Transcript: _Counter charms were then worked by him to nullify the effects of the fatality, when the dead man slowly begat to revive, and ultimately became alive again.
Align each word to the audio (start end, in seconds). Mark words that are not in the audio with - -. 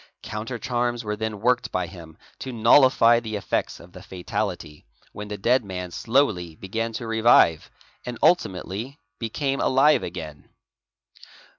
_Counter 0.23 0.59
charms 0.59 1.03
were 1.03 1.15
then 1.15 1.41
worked 1.41 1.71
by 1.71 1.85
him 1.85 2.17
to 2.39 2.51
nullify 2.51 3.19
the 3.19 3.35
effects 3.35 3.79
of 3.79 3.91
the 3.91 4.01
fatality, 4.01 4.83
when 5.11 5.27
the 5.27 5.37
dead 5.37 5.63
man 5.63 5.91
slowly 5.91 6.55
begat 6.55 6.95
to 6.95 7.05
revive, 7.05 7.69
and 8.03 8.17
ultimately 8.23 8.97
became 9.19 9.61
alive 9.61 10.01
again. 10.01 10.49